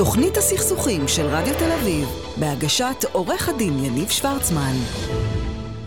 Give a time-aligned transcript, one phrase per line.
[0.00, 2.08] תוכנית הסכסוכים של רדיו תל אביב,
[2.40, 4.72] בהגשת עורך הדין יניב שוורצמן.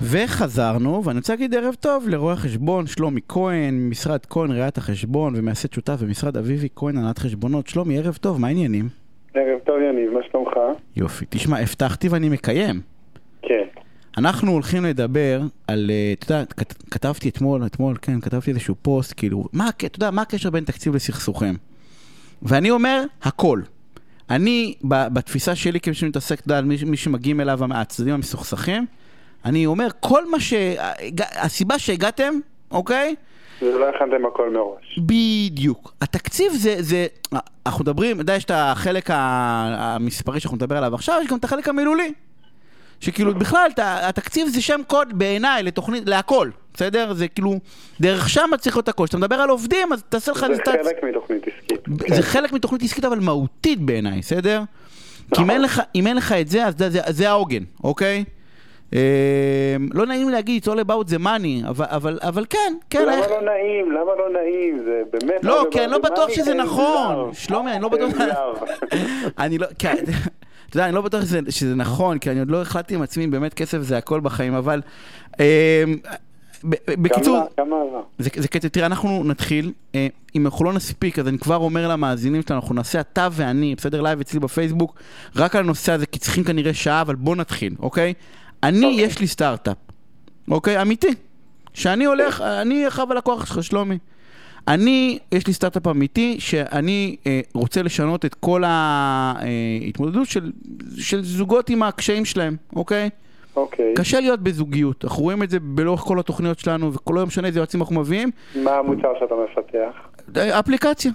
[0.01, 5.73] וחזרנו, ואני רוצה להגיד ערב טוב לרואה החשבון שלומי כהן, ממשרד כהן ראיית החשבון ומייסד
[5.73, 7.67] שותף במשרד אביבי כהן הנהלת חשבונות.
[7.67, 8.89] שלומי, ערב טוב, מה העניינים?
[9.33, 10.51] ערב טוב יניב, מה שלומך?
[10.95, 11.25] יופי.
[11.29, 12.81] תשמע, הבטחתי ואני מקיים.
[13.41, 13.63] כן.
[14.17, 19.13] אנחנו הולכים לדבר על, אה, אתה יודע, כת- כתבתי אתמול, אתמול, כן, כתבתי איזשהו פוסט,
[19.17, 21.55] כאילו, מה, אתה יודע, מה הקשר בין תקציב לסכסוכים?
[22.41, 23.61] ואני אומר, הכל.
[24.35, 28.85] אני, בתפיסה שלי, כמי שמתעסק, אתה יודע, מי, מי שמגיעים אליו הצדדים המסוכסכים,
[29.45, 30.53] אני אומר, כל מה ש...
[31.19, 32.33] הסיבה שהגעתם,
[32.71, 33.15] אוקיי?
[33.61, 34.99] זה לא הכנתם הכל מראש.
[34.99, 35.93] בדיוק.
[36.01, 37.07] התקציב זה, זה,
[37.65, 41.43] אנחנו מדברים, אתה יודע, יש את החלק המספרי שאנחנו נדבר עליו עכשיו, יש גם את
[41.43, 42.13] החלק המילולי.
[42.99, 47.13] שכאילו בכלל, התקציב זה שם קוד בעיניי לתוכנית, להכל, בסדר?
[47.13, 47.59] זה כאילו,
[48.01, 49.03] דרך שם צריך להיות הכל.
[49.03, 50.45] כשאתה מדבר על עובדים, אז תעשה לך...
[50.55, 51.79] זה חלק מתוכנית עסקית.
[52.15, 54.61] זה חלק מתוכנית עסקית אבל מהותית בעיניי, בסדר?
[55.35, 56.73] כי אם אין לך, אם אין לך את זה, אז
[57.09, 58.23] זה, העוגן, אוקיי?
[58.93, 58.99] אה,
[59.93, 63.01] לא נעים להגיד, it's all about the money, אבל, אבל, אבל כן, כן.
[63.01, 63.91] למה איך- לא נעים?
[63.91, 64.79] למה לא נעים?
[64.85, 65.43] זה באמת...
[65.43, 67.33] לא, כי אני לא בטוח שזה נכון.
[67.33, 68.11] שלומי, אני לא בטוח...
[69.39, 69.67] אני לא...
[69.79, 69.87] כי-
[70.69, 73.27] אתה יודע, אני לא בטוח שזה, שזה נכון, כי אני עוד לא החלטתי עם עצמי
[73.27, 74.81] באמת כסף זה הכל בחיים, אבל...
[75.39, 76.15] אה, ב-
[76.87, 77.47] בקיצור...
[78.19, 81.87] זה, זה קטע, תראה, אנחנו נתחיל, אה, אם אנחנו לא נספיק, אז אני כבר אומר
[81.87, 84.01] למאזינים שלנו, אנחנו נעשה אתה ואני, בסדר?
[84.01, 84.99] live אצלי בפייסבוק,
[85.35, 88.13] רק על הנושא הזה, כי צריכים כנראה שעה, אבל בוא נתחיל, אוקיי?
[88.63, 89.01] אני, אוקיי.
[89.01, 89.77] יש לי סטארט-אפ,
[90.51, 90.81] אוקיי?
[90.81, 91.13] אמיתי.
[91.73, 93.97] שאני הולך, אני אחאב הלקוח שלך, שלומי.
[94.67, 100.51] אני, יש לי סטארט-אפ אמיתי, שאני אה, רוצה לשנות את כל ההתמודדות של,
[100.97, 103.09] של זוגות עם הקשיים שלהם, אוקיי?
[103.55, 103.93] אוקיי.
[103.95, 107.81] קשה להיות בזוגיות, אנחנו רואים את זה לאורך כל התוכניות שלנו, ולא משנה איזה יועצים
[107.81, 109.95] אנחנו מביאים, מה המוצר שאתה מפתח?
[110.37, 111.11] אה, אפליקציה,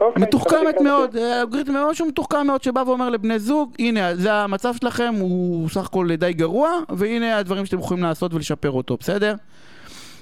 [0.00, 0.80] אוקיי, מתוחכמת.
[0.80, 5.68] מאוד, אה, אלגוריתם משהו מתוחכם מאוד שבא ואומר לבני זוג, הנה, זה המצב שלכם, הוא
[5.68, 9.34] סך הכל די גרוע, והנה הדברים שאתם יכולים לעשות ולשפר אותו, בסדר?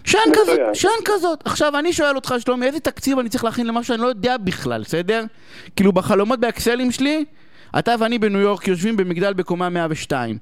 [0.05, 0.33] שאין.
[0.33, 1.43] כזאת, שאין כזאת.
[1.45, 4.83] עכשיו, אני שואל אותך, שלומי, איזה תקציב אני צריך להכין למשהו שאני לא יודע בכלל,
[4.83, 5.25] בסדר?
[5.77, 7.25] כאילו, בחלומות באקסלים שלי,
[7.79, 10.39] אתה ואני בניו יורק יושבים במגדל בקומה 102.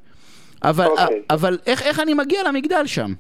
[0.65, 1.23] אבל, אוקיי.
[1.31, 3.11] אבל איך, איך אני מגיע למגדל שם?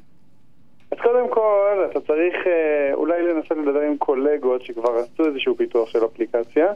[0.90, 5.88] אז קודם כל, אתה צריך אה, אולי לנסות לדבר עם קולגות שכבר עשו איזשהו פיתוח
[5.88, 6.66] של אפליקציה,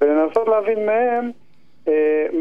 [0.00, 1.30] ולנסות להבין מהם
[1.88, 1.92] אה,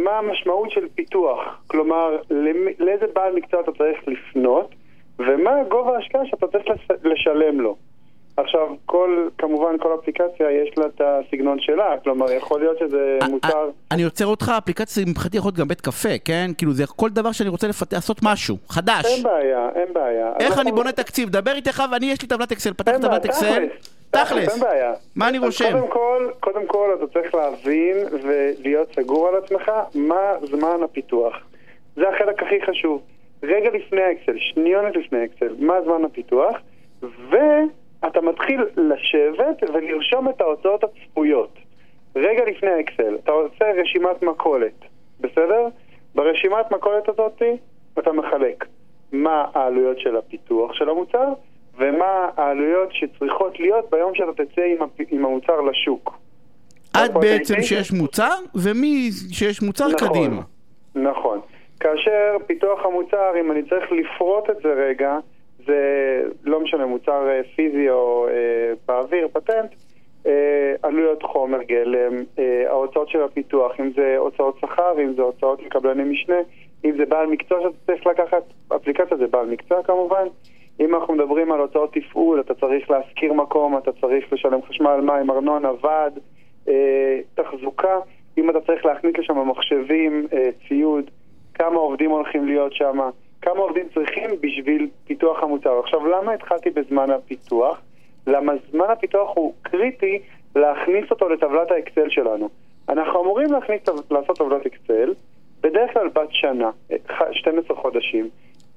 [0.03, 1.39] מה המשמעות של פיתוח.
[1.67, 4.75] כלומר, למי- לאיזה בעל מקצוע אתה צריך לפנות,
[5.19, 7.75] ומה גובה ההשקעה שאתה צריך לש- לשלם לו.
[8.37, 13.47] עכשיו, כל, כמובן, כל אפליקציה יש לה את הסגנון שלה, כלומר, יכול להיות שזה מוצר...
[13.47, 16.51] אה, אני עוצר אותך, אפליקציה מבחינתי יכול להיות גם בית קפה, כן?
[16.57, 19.05] כאילו זה כל דבר שאני רוצה לפתח, לעשות משהו, חדש.
[19.05, 20.33] אין בעיה, אין בעיה.
[20.39, 21.29] איך אני בונה תקציב?
[21.29, 23.65] דבר איתך ואני יש לי טבלת אקסל, פתח טבלת אקסל,
[24.11, 24.53] תכלס.
[24.53, 24.93] אין בעיה.
[25.15, 25.71] מה אני אז רושם?
[25.71, 31.33] קודם כל, קודם כל אתה צריך להבין ולהיות סגור על עצמך מה זמן הפיתוח.
[31.95, 33.01] זה החלק הכי חשוב.
[33.43, 36.55] רגע לפני האקסל, שניונת לפני האקסל, מה זמן הפיתוח,
[38.09, 41.57] ואתה מתחיל לשבת ולרשום את ההוצאות הצפויות.
[42.15, 44.85] רגע לפני האקסל, אתה עושה רשימת מכולת,
[45.19, 45.67] בסדר?
[46.15, 47.41] ברשימת מכולת הזאת
[47.99, 48.65] אתה מחלק
[49.11, 51.33] מה העלויות של הפיתוח של המוצר
[51.77, 55.01] ומה העלויות שצריכות להיות ביום שאתה תצא עם, הפ...
[55.11, 56.17] עם המוצר לשוק.
[56.93, 57.67] עד נכון, בעצם הייתי?
[57.67, 60.41] שיש מוצר, ומי שיש מוצר קדימה.
[60.95, 61.39] נכון.
[61.79, 65.17] כאשר פיתוח המוצר, אם אני צריך לפרוט את זה רגע,
[65.69, 69.73] זה לא משנה, מוצר אה, פיזי או אה, באוויר, פטנט,
[70.25, 75.63] אה, עלויות חומר גלם, אה, ההוצאות של הפיתוח, אם זה הוצאות שכר, אם זה הוצאות
[75.63, 76.39] לקבלני משנה,
[76.85, 78.43] אם זה בעל מקצוע שאתה צריך לקחת,
[78.75, 80.27] אפליקציה זה בעל מקצוע כמובן.
[80.79, 85.31] אם אנחנו מדברים על הוצאות תפעול, אתה צריך להשכיר מקום, אתה צריך לשלם חשמל, מים,
[85.31, 86.19] ארנונה, ועד,
[86.67, 87.99] אה, תחזוקה.
[88.37, 91.11] אם אתה צריך להכניס לשם מחשבים, אה, ציוד,
[91.53, 92.99] כמה עובדים הולכים להיות שם,
[93.41, 95.79] כמה עובדים צריכים בשביל פיתוח המוצר.
[95.79, 97.81] עכשיו, למה התחלתי בזמן הפיתוח?
[98.27, 100.19] למה זמן הפיתוח הוא קריטי
[100.55, 102.49] להכניס אותו לטבלת האקסל שלנו.
[102.89, 103.81] אנחנו אמורים להכניס,
[104.11, 105.13] לעשות טבלת אקסל,
[105.61, 108.29] בדרך כלל בת שנה, אה, ח- 12 חודשים.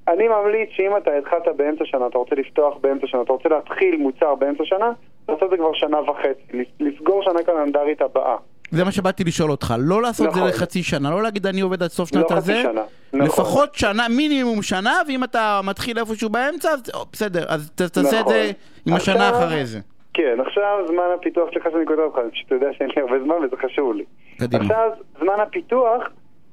[0.09, 3.97] אני ממליץ שאם אתה התחלת באמצע שנה, אתה רוצה לפתוח באמצע שנה, אתה רוצה להתחיל
[3.97, 4.93] מוצר באמצע שנה,
[5.29, 8.37] לעשות את זה כבר שנה וחצי, לס- לסגור שנה קלנדרית הבאה.
[8.73, 10.51] זה מה שבאתי לשאול אותך, לא לעשות את זה נכון.
[10.51, 12.83] לחצי שנה, לא להגיד אני עובד עד סוף לא שנת חצי הזה, שנה,
[13.13, 13.27] נכון.
[13.27, 16.83] לפחות שנה, מינימום שנה, ואם אתה מתחיל איפשהו באמצע, אז
[17.13, 18.33] בסדר, אז תעשה את נכון.
[18.33, 18.51] זה
[18.87, 19.79] עם השנה עכשיו- אחרי זה.
[20.15, 23.57] כן, עכשיו זמן הפיתוח, סליחה שאני כותב אותך, פשוט יודע שאין לי הרבה זמן וזה
[23.57, 24.05] חשוב לי.
[24.39, 24.63] קדימה.
[24.63, 24.91] עכשיו,
[25.21, 26.03] זמן הפיתוח,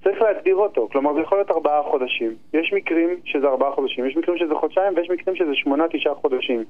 [0.03, 2.35] צריך להגדיר אותו, כלומר זה יכול להיות ארבעה חודשים.
[2.53, 6.63] יש מקרים שזה ארבעה חודשים, יש מקרים שזה חודשיים ויש מקרים שזה שמונה, תשעה חודשים.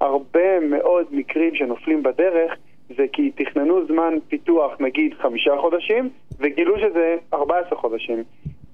[0.00, 2.52] הרבה מאוד מקרים שנופלים בדרך
[2.96, 6.08] זה כי תכננו זמן פיתוח נגיד חמישה חודשים,
[6.38, 8.22] וגילו שזה 14 חודשים.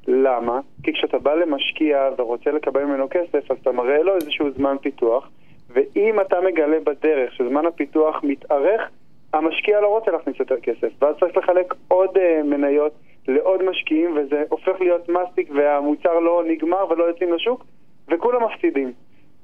[0.08, 0.60] למה?
[0.82, 5.30] כי כשאתה בא למשקיע ורוצה לקבל ממנו כסף, אז אתה מראה לו איזשהו זמן פיתוח,
[5.70, 8.90] ואם אתה מגלה בדרך שזמן הפיתוח מתארך,
[9.32, 12.92] המשקיע לא רוצה להכניס יותר כסף, ואז צריך לחלק עוד uh, מניות
[13.28, 17.64] לעוד משקיעים, וזה הופך להיות מסטיק והמוצר לא נגמר ולא יוצאים לשוק,
[18.08, 18.92] וכולם מפסידים.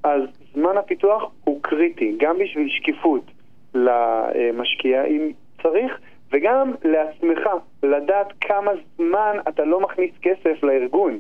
[0.02, 0.23] אז
[0.55, 3.23] זמן הפיתוח הוא קריטי, גם בשביל שקיפות
[3.75, 5.32] למשקיע אם
[5.62, 5.99] צריך,
[6.32, 7.49] וגם לעצמך,
[7.82, 11.19] לדעת כמה זמן אתה לא מכניס כסף לארגון.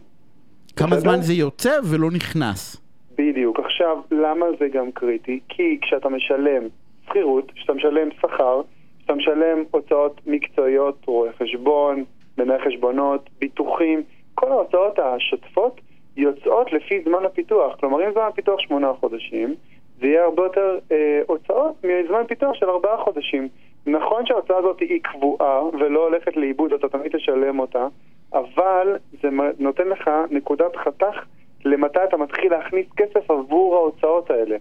[0.76, 0.96] כמה?
[0.96, 2.76] זמן זה יוצא ולא נכנס.
[3.18, 3.58] בדיוק.
[3.60, 5.40] עכשיו, למה זה גם קריטי?
[5.48, 6.62] כי כשאתה משלם
[7.06, 8.60] שכירות, כשאתה משלם שכר,
[8.98, 12.04] כשאתה משלם הוצאות מקצועיות, רואה חשבון,
[12.38, 14.02] מנהל חשבונות, ביטוחים,
[14.34, 15.80] כל ההוצאות השוטפות
[16.16, 17.76] יוצאות לפי זמן הפיתוח.
[17.80, 19.54] כלומר, אם זמן הפיתוח שמונה חודשים,
[20.00, 23.48] זה יהיה הרבה יותר אה, הוצאות מזמן פיתוח של ארבעה חודשים.
[23.86, 27.86] נכון שההוצאה הזאת היא קבועה ולא הולכת לאיבוד, אתה תמיד תשלם אותה,
[28.32, 31.24] אבל זה נותן לך נקודת חתך
[31.64, 34.56] למתי אתה מתחיל להכניס כסף עבור ההוצאות האלה.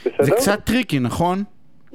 [0.00, 0.24] בסדר?
[0.24, 1.38] זה קצת tricky, נכון?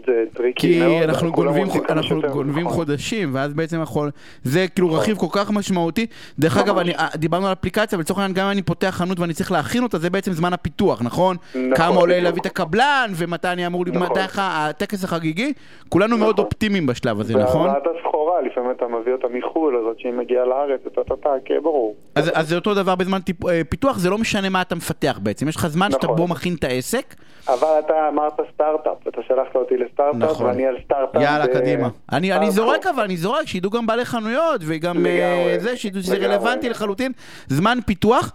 [0.06, 2.76] זה tricky כי מאוד, אנחנו כולם גונבים, אנחנו גונבים נכון.
[2.78, 4.12] חודשים, ואז בעצם יכול...
[4.44, 6.06] זה כאילו רכיב כל כך משמעותי.
[6.40, 6.82] דרך אגב, ממש.
[6.82, 9.52] אני- אה, דיברנו על אפליקציה, אבל לצורך העניין גם אם אני פותח חנות ואני צריך
[9.52, 11.36] להכין אותה, זה בעצם זמן הפיתוח, נכון?
[11.50, 12.24] נכון, כמה עולה בדיוק.
[12.24, 13.86] להביא את הקבלן, ומתי אני אמור...
[13.88, 14.02] נכון.
[14.12, 15.54] מתי הטקס החגיגי?
[15.90, 16.46] כולנו מאוד נכון.
[16.46, 17.68] אופטימיים בשלב הזה, נכון?
[17.68, 17.84] והבאת
[18.30, 21.96] הסחורה, לפעמים אתה מביא אותה מחו"ל, הזאת שהיא מגיעה לארץ, אתה אתה, כן, ברור.
[22.16, 25.20] אז, אז זה אותו דבר בזמן טיפ, אה, פיתוח, זה לא משנה מה אתה מפתח
[25.24, 26.18] בעצם, יש לך זמן שאתה נכון.
[26.18, 27.16] בו מכין את העסק.
[27.48, 30.46] אבל אתה אמרת סטארט-אפ, אתה שלחת אותי לסטארט-אפ, נכון.
[30.46, 31.22] ואני על סטארט-אפ.
[31.22, 31.90] יאללה, ב- קדימה.
[32.12, 35.78] אני, אני אז זורק אבל, אני זורק, שידעו גם בעלי חנויות, וגם אה, לגמרי, זה,
[35.78, 36.16] שידעו שזה.
[36.18, 37.12] רלוונטי לחלוטין.
[37.48, 38.32] זמן פיתוח.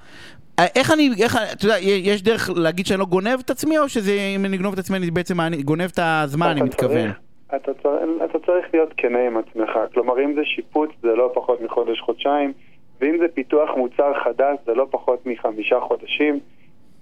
[0.59, 3.89] אה, איך אני, איך, אתה יודע, יש דרך להגיד שאני לא גונב את עצמי, או
[3.89, 6.97] שזה, אם אני גונב את עצמי, אני בעצם גונב את הזמן, אני מתכוון.
[7.13, 7.24] צריך-
[7.57, 9.71] אתה צריך, אתה צריך להיות כנה עם עצמך.
[9.95, 12.53] כלומר, אם זה שיפוץ, זה לא פחות מחודש-חודשיים,
[13.01, 16.39] ואם זה פיתוח מוצר חדש, זה לא פחות מחמישה חודשים.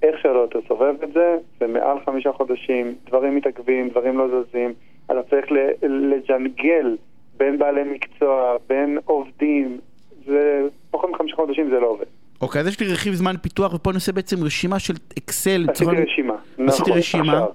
[0.03, 4.73] איך שלא תסובב את זה, זה מעל חמישה חודשים, דברים מתעכבים, דברים לא זזים.
[5.07, 5.47] אתה צריך
[5.83, 6.97] לג'נגל
[7.37, 9.79] בין בעלי מקצוע, בין עובדים.
[10.27, 10.61] זה
[10.91, 12.05] פחות מחמישה חודשים זה לא עובד.
[12.41, 15.65] אוקיי, אז יש לי רכיב זמן פיתוח, ופה אני עושה בעצם רשימה של אקסל.
[15.69, 16.35] עשיתי צורה- רשימה.
[16.35, 16.99] עשיתי נכון.
[16.99, 17.23] רשימה.
[17.33, 17.47] עכשיו,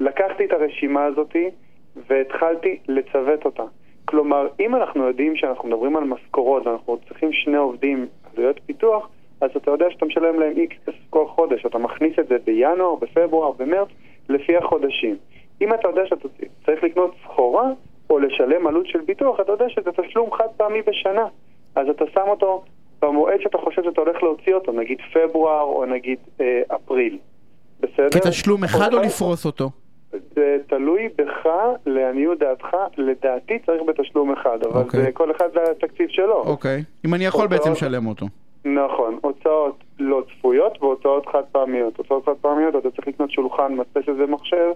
[0.00, 1.48] לקחתי את הרשימה הזאתי
[2.08, 3.64] והתחלתי לצוות אותה.
[4.04, 9.08] כלומר, אם אנחנו יודעים שאנחנו מדברים על משכורות ואנחנו צריכים שני עובדים עלויות פיתוח,
[9.40, 11.66] אז אתה יודע שאתה משלם להם איקס כסף כל חודש.
[11.66, 13.88] אתה מכניס את זה בינואר, בפברואר, במרץ,
[14.28, 15.16] לפי החודשים.
[15.60, 16.28] אם אתה יודע שאתה
[16.66, 17.70] צריך לקנות סחורה
[18.10, 21.26] או לשלם עלות של ביטוח, אתה יודע שזה תשלום חד פעמי בשנה.
[21.74, 22.64] אז אתה שם אותו
[23.02, 27.18] במועד שאתה חושב שאתה הולך להוציא אותו, נגיד פברואר או נגיד אה, אפריל.
[27.80, 28.10] בסדר?
[28.10, 29.06] כתשלום אחד או אוקיי?
[29.06, 29.70] לפרוס אותו?
[30.40, 31.46] זה תלוי בך,
[31.86, 35.00] לעניות דעתך, לדעתי צריך בתשלום אחד, אבל אוקיי.
[35.02, 36.42] זה כל אחד והתקציב שלו.
[36.46, 36.82] אוקיי.
[37.06, 38.26] אם אני יכול הוצאות- בעצם לשלם אותו.
[38.64, 41.96] נכון, הוצאות לא צפויות והוצאות חד פעמיות.
[41.96, 44.70] הוצאות חד פעמיות, אתה צריך לקנות שולחן, מדפסת ומחשב,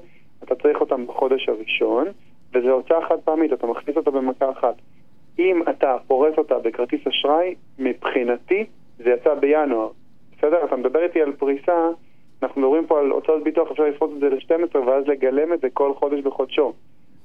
[0.45, 2.07] אתה צריך אותם בחודש הראשון,
[2.55, 4.75] וזו הוצאה חד פעמית, אתה מכניס אותה במכה אחת.
[5.39, 8.65] אם אתה פורס אותה בכרטיס אשראי, מבחינתי
[8.99, 9.89] זה יצא בינואר.
[10.39, 10.65] בסדר?
[10.65, 11.89] אתה מדבר איתי על פריסה,
[12.43, 15.69] אנחנו מדברים פה על הוצאות ביטוח, אפשר לפרוס את זה ל-12 ואז לגלם את זה
[15.73, 16.73] כל חודש בחודשו.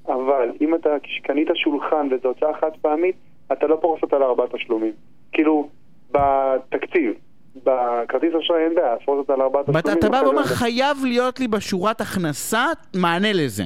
[0.07, 0.89] אבל אם אתה
[1.23, 3.15] קנית שולחן וזו הוצאה חד פעמית,
[3.51, 4.91] אתה לא פורס אותה לארבעה תשלומים.
[5.31, 5.69] כאילו,
[6.11, 7.13] בתקציב,
[7.55, 9.97] בכרטיס אשראי אין בעיה, לפרוס אותה לארבעה תשלומים.
[9.99, 13.63] אתה בא אחרי ואומר, חייב להיות לי בשורת הכנסה מענה לזה.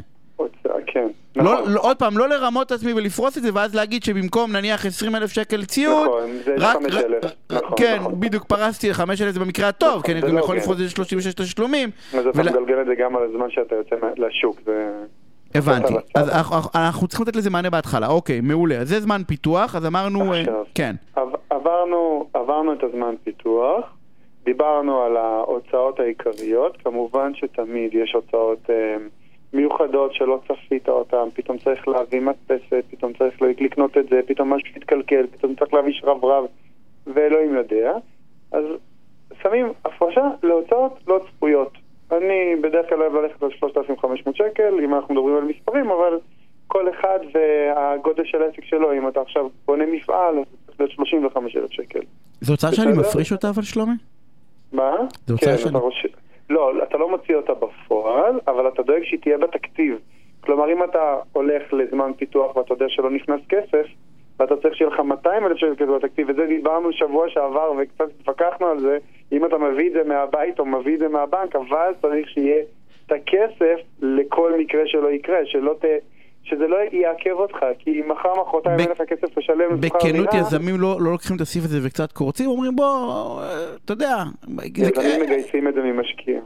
[0.87, 1.07] כן.
[1.35, 1.71] לא, נכון.
[1.73, 5.15] לא, עוד פעם, לא לרמות את עצמי ולפרוס את זה, ואז להגיד שבמקום נניח 20
[5.15, 8.19] אלף שקל ציוד, נכון, זה 5,000, נכון, כן, נכון.
[8.19, 10.57] בדיוק פרסתי 5 אלף זה במקרה הטוב, נכון, כי אני גם לא יכול.
[10.57, 11.89] לפרוס את זה 36 תשלומים.
[12.13, 14.91] אז אתה ול- מגלגל את זה גם על הזמן שאתה יוצא לשוק, זה...
[15.55, 16.29] הבנתי, אז.
[16.75, 20.43] אנחנו- צריכים לתת לזה מענה בהתחלה, אוקיי, מעולה, אז זה זמן פיתוח, אז אמרנו, אה.
[20.75, 23.85] כן, עב- עברנו, עברנו את הזמן פיתוח,
[24.45, 28.95] דיברנו על ההוצאות העיקריות, כמובן שתמיד יש הוצאות אה,
[29.53, 34.67] מיוחדות שלא צפית אותן, פתאום צריך להביא מדפסת, פתאום צריך לקנות את זה, פתאום משהו
[34.75, 36.45] מתקלקל, פתאום צריך להביא שרברב,
[37.07, 37.93] ואלוהים יודע.
[38.51, 38.63] אז
[39.43, 41.71] שמים הפרשה להוצאות לא צפויות.
[42.11, 46.19] אני בדרך כלל אוהב ללכת על 3,500 שקל, אם אנחנו מדברים על מספרים, אבל
[46.67, 50.91] כל אחד והגודל של העסק שלו, אם אתה עכשיו בונה מפעל, אז זה צריך להיות
[50.91, 51.99] 35,000 שקל.
[52.41, 52.91] זו הוצאה שאני.
[52.93, 53.95] מפריש אותה אבל שלומי?
[54.73, 54.91] מה?
[55.27, 55.79] זו הוצאה כן, שאני-.
[56.49, 59.99] לא, אתה לא מוציא אותה בפועל, אבל אתה דואג שהיא תהיה בתקציב.
[60.41, 63.85] כלומר, אם אתה הולך לזמן פיתוח ואתה יודע שלא נכנס כסף,
[64.39, 68.79] ואתה צריך שיהיה לך 200 אלף שקל בתקציב, וזה דיברנו שבוע שעבר וקצת התווכחנו על
[68.79, 68.97] זה,
[69.31, 72.63] אם אתה מביא את זה מהבית או מביא את זה מהבנק, אבל צריך שיהיה
[73.05, 75.85] את הכסף לכל מקרה שלא יקרה, שלא ת...
[76.43, 80.79] שזה לא יעכב אותך, כי מחר מחרתיים ב- אין לך כסף לשלם בכנות דירה, יזמים
[80.81, 83.41] לא, לא לוקחים את הסעיף הזה וקצת קורצים, אומרים בוא,
[83.85, 86.39] אתה יודע, זה- יזמים מגייסים את זה ממשקיע.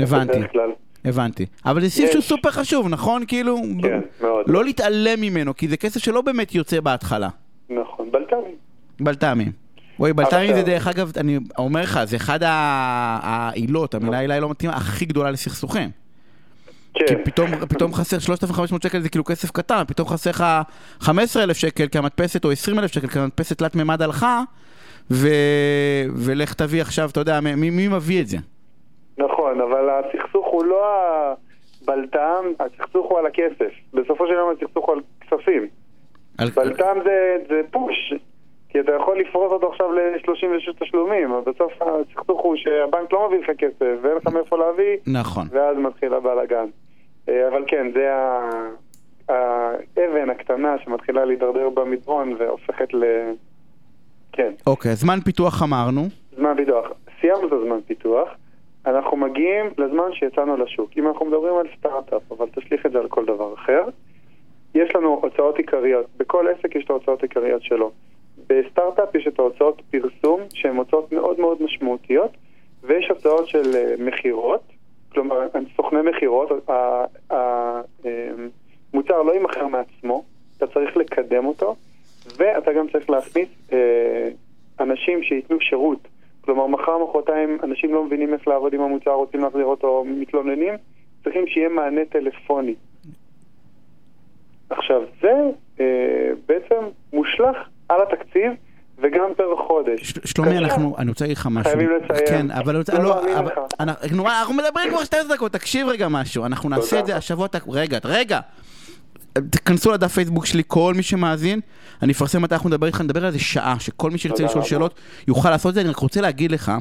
[0.00, 0.38] הבנתי.
[1.04, 1.46] הבנתי.
[1.66, 2.10] אבל זה סעיף.
[2.10, 3.22] שהוא סופר חשוב, נכון?
[3.28, 4.44] כאילו, כן, מאוד.
[4.48, 7.28] לא להתעלם ממנו, כי זה כסף שלא באמת יוצא בהתחלה.
[7.70, 8.54] נכון, בלת"מים.
[9.00, 9.52] בלת"מים.
[9.98, 14.48] וואי, בלת"מים זה דרך אגב, אני אומר לך, זה אחד העילות, המילה עילה היא לא
[14.50, 15.90] מתאימה, הכי גדולה לסכסוכים.
[16.98, 17.24] כי כן.
[17.24, 20.44] פתאום, פתאום חסר 3,500 שקל זה כאילו כסף קטן, פתאום חסר לך
[21.00, 24.42] 15,000 שקל כי המדפסת, או 20,000 שקל כי המדפסת תלת מימד הלכה,
[25.10, 25.28] ו...
[26.26, 28.36] ולך תביא עכשיו, אתה יודע, מי, מי מביא את זה?
[29.18, 30.84] נכון, אבל הסכסוך הוא לא
[31.82, 33.72] הבלת"ם, הסכסוך הוא על הכסף.
[33.94, 35.66] בסופו של יום הסכסוך הוא על כספים.
[36.38, 36.48] על...
[36.48, 38.14] בלת"ם זה, זה פוש,
[38.68, 43.38] כי אתה יכול לפרוס אותו עכשיו ל-36 תשלומים, אבל בסוף הסכסוך הוא שהבנק לא מביא
[43.38, 45.46] לך כסף ואין לך מאיפה להביא, נכון.
[45.50, 46.66] ואז מתחיל הבלאגן.
[47.28, 48.70] אה, אבל כן, זה ה-
[49.28, 53.04] האבן הקטנה שמתחילה להידרדר במדרון והופכת ל...
[54.32, 54.52] כן.
[54.66, 56.02] אוקיי, זמן פיתוח אמרנו.
[56.36, 56.86] זמן פיתוח.
[57.20, 58.28] סיימנו את הזמן פיתוח,
[58.86, 60.90] אנחנו מגיעים לזמן שיצאנו לשוק.
[60.96, 63.84] אם אנחנו מדברים על סטארט-אפ, אבל תשליך את זה על כל דבר אחר,
[64.74, 66.06] יש לנו הוצאות עיקריות.
[66.16, 67.90] בכל עסק יש את ההוצאות העיקריות שלו.
[68.48, 72.30] בסטארט-אפ יש את ההוצאות פרסום, שהן הוצאות מאוד מאוד משמעותיות,
[72.82, 74.62] ויש הוצאות של אה, מכירות,
[75.16, 75.46] כלומר,
[75.76, 76.48] סוכני מכירות,
[77.30, 80.24] המוצר לא יימכר מעצמו,
[80.56, 81.76] אתה צריך לקדם אותו,
[82.36, 84.28] ואתה גם צריך להכניס אה,
[84.80, 86.08] אנשים שייתנו שירות.
[86.40, 90.74] כלומר, מחר, מחרתיים, אנשים לא מבינים איך לעבוד עם המוצר, רוצים להחזיר אותו, מתלוננים,
[91.24, 92.74] צריכים שיהיה מענה טלפוני.
[94.70, 95.32] עכשיו, זה
[95.80, 97.56] אה, בעצם מושלך
[97.88, 98.52] על התקציב
[98.98, 100.14] וגם פר חודש.
[100.24, 101.72] שלומי, אנחנו, אני רוצה להגיד לך משהו.
[101.72, 102.26] חייבים לסיים.
[102.28, 103.52] כן, אבל לא לא, מאמין לך.
[103.80, 107.00] אנחנו, נו, אנחנו מדברים כבר 12 דקות, תקשיב רגע משהו, אנחנו נעשה.
[107.00, 108.40] את זה השבוע, רגע, רגע.
[109.50, 111.60] תכנסו לדף פייסבוק שלי, כל מי שמאזין,
[112.02, 114.64] אני אפרסם מתי אנחנו נדבר איתך, נדבר על זה שעה, שכל מי שירצה לשאול.
[114.64, 114.94] שאלות
[115.28, 116.72] יוכל לעשות את זה, אני רק רוצה להגיד לך.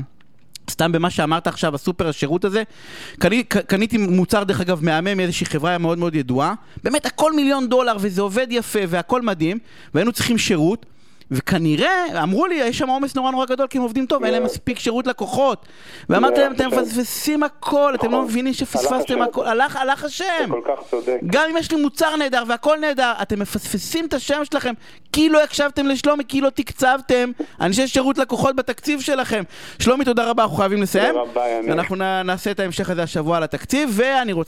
[0.70, 2.64] סתם במה שאמרת עכשיו, הסופר השירות הזה,
[3.20, 6.54] קני, ק- קניתי מוצר דרך אגב מהמם מאיזושהי חברה מאוד מאוד ידועה,
[6.84, 9.58] באמת הכל מיליון דולר וזה עובד יפה והכל מדהים,
[9.94, 10.86] והיינו צריכים שירות,
[11.32, 14.44] וכנראה, אמרו לי, יש שם עומס נורא נורא גדול כי הם עובדים טוב, אין להם
[14.44, 15.66] מספיק שירות לקוחות.
[16.10, 18.22] ואמרתי להם, אתם מפספסים הכל, אתם לא.
[18.22, 19.22] מבינים שפספסתם.
[19.22, 20.50] הכל, הלך, הלך השם.
[20.50, 21.20] כל כך צודק.
[21.26, 24.74] גם אם יש לי מוצר נהדר והכל נהדר, אתם מפספסים את השם שלכם
[25.14, 29.44] כי לא הקשבתם לשלומי, כי לא תקצבתם אנשי שירות לקוחות בתקציב שלכם.
[29.80, 31.16] שלומי, תודה רבה, אנחנו חייבים לסיים.
[31.16, 31.72] רבה, יניב.
[31.72, 34.44] אנחנו נעשה את ההמשך הזה השבוע על התקציב, ואני רוצה...